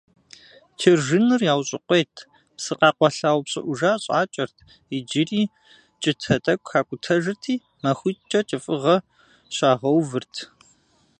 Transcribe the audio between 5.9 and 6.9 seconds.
кIытэ тIэкIу